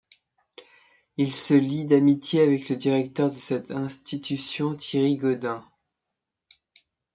Il 1.17 1.31
se 1.31 1.53
lie 1.53 1.85
d'amitié 1.85 2.41
avec 2.41 2.69
le 2.69 2.75
directeur 2.75 3.29
de 3.29 3.35
cette 3.35 3.69
institution 3.69 4.75
Thierry 4.75 5.15
Gaudin. 5.15 5.63